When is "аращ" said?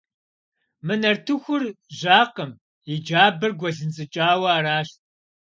4.57-4.89